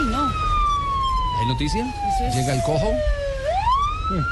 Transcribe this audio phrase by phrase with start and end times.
[0.00, 0.30] Ay, no.
[1.40, 1.84] ¿Hay noticia?
[2.28, 2.92] Es- Llega el cojo.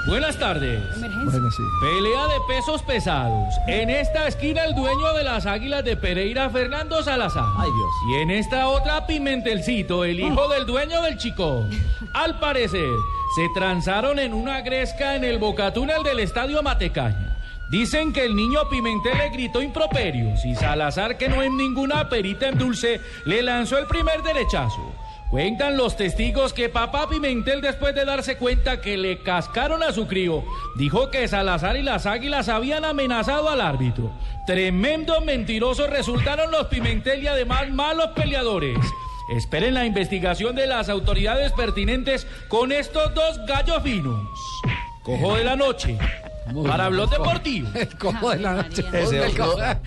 [0.09, 0.83] Buenas tardes.
[0.97, 1.65] Emergencia.
[1.81, 3.55] Pelea de pesos pesados.
[3.69, 7.45] En esta esquina el dueño de las águilas de Pereira, Fernando Salazar.
[7.57, 7.91] Ay, Dios.
[8.09, 11.65] Y en esta otra, Pimentelcito, el hijo del dueño del chico.
[12.13, 12.89] Al parecer,
[13.37, 17.37] se transaron en una gresca en el bocatúnel del estadio Matecaña.
[17.71, 22.49] Dicen que el niño Pimentel le gritó improperios y Salazar, que no es ninguna perita
[22.49, 24.93] en dulce, le lanzó el primer derechazo.
[25.31, 30.07] Cuentan los testigos que papá Pimentel, después de darse cuenta que le cascaron a su
[30.07, 30.43] crío,
[30.77, 34.11] dijo que Salazar y las águilas habían amenazado al árbitro.
[34.47, 38.79] Tremendos mentirosos resultaron los Pimentel y además malos peleadores.
[39.29, 44.27] Esperen la investigación de las autoridades pertinentes con estos dos gallos finos.
[45.03, 45.99] Cojo de la noche.
[46.67, 47.69] Para Blog Deportivo.
[47.75, 48.85] El cojo de la noche.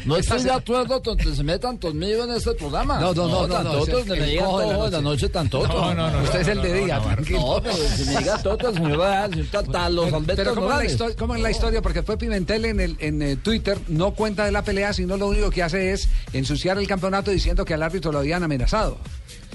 [0.06, 3.00] No estoy de acuerdo con que se metan conmigo en este programa.
[3.00, 5.30] No, no, no, no, no, me el digan cojo de la cojo de la noche.
[5.30, 5.68] tan toto.
[5.68, 6.24] No, no, no.
[6.24, 7.40] Usted es el de día, tranquilo.
[7.40, 10.92] No, pero si me diga toto, señor Pero, Alberto pero ¿cómo, es la Morales.
[10.92, 11.82] historia, ¿cómo es la historia?
[11.82, 15.28] Porque fue Pimentel en, el, en eh, Twitter, no cuenta de la pelea, sino lo
[15.28, 18.98] único que hace es ensuciar el campeonato diciendo que al árbitro lo habían amenazado.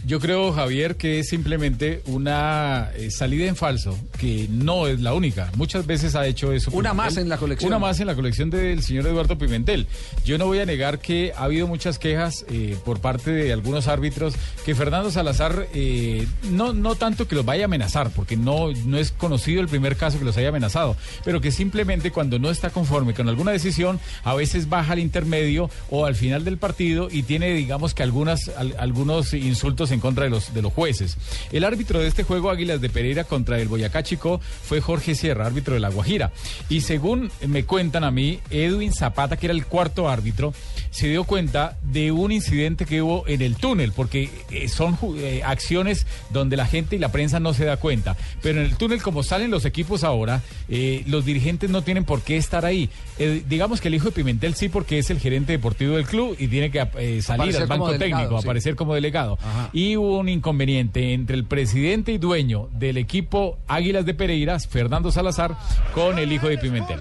[0.07, 5.13] Yo creo, Javier, que es simplemente una eh, salida en falso, que no es la
[5.15, 5.51] única.
[5.57, 6.71] Muchas veces ha hecho eso.
[6.71, 6.97] Una Pimentel.
[6.97, 7.67] más en la colección.
[7.69, 9.89] Una más en la colección del señor Eduardo Pimentel.
[10.25, 13.89] Yo no voy a negar que ha habido muchas quejas eh, por parte de algunos
[13.89, 14.35] árbitros
[14.65, 18.99] que Fernando Salazar, eh, no, no tanto que los vaya a amenazar, porque no, no
[18.99, 22.71] es conocido el primer caso que los haya amenazado, pero que simplemente cuando no está
[22.71, 27.25] conforme con alguna decisión, a veces baja al intermedio o al final del partido y
[27.25, 31.17] tiene, digamos que algunas, al- algunos insultos en contra de los, de los jueces.
[31.53, 35.47] El árbitro de este juego Águilas de Pereira contra el Boyacá Chico fue Jorge Sierra,
[35.47, 36.33] árbitro de La Guajira.
[36.69, 40.53] Y según me cuentan a mí, Edwin Zapata, que era el cuarto árbitro,
[40.91, 45.43] se dio cuenta de un incidente que hubo en el túnel, porque eh, son eh,
[45.45, 48.17] acciones donde la gente y la prensa no se da cuenta.
[48.43, 52.23] Pero en el túnel, como salen los equipos ahora, eh, los dirigentes no tienen por
[52.23, 52.89] qué estar ahí.
[53.19, 56.37] Eh, digamos que el hijo de Pimentel sí, porque es el gerente deportivo del club
[56.39, 56.81] y tiene que
[57.23, 58.47] salir Aparecer al banco delegado, técnico, sí.
[58.47, 59.39] aparecer como delegado.
[59.43, 59.71] Ajá.
[59.73, 65.13] Y hubo un inconveniente entre el presidente y dueño del equipo Águilas de Pereiras, Fernando
[65.13, 65.57] Salazar,
[65.95, 67.01] con el hijo de Pimentel.